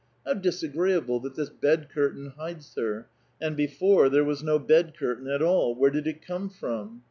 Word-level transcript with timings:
How 0.25 0.33
disagreeable, 0.33 1.19
that 1.19 1.35
this 1.35 1.51
bed 1.51 1.89
curtain 1.91 2.33
hides 2.35 2.73
her— 2.75 3.07
and 3.39 3.55
before 3.55 4.09
there 4.09 4.23
was 4.23 4.41
no 4.41 4.57
bed 4.57 4.97
curtain 4.97 5.27
at 5.27 5.43
all: 5.43 5.75
where 5.75 5.91
did 5.91 6.07
it 6.07 6.25
come 6.25 6.49
from 6.49 6.99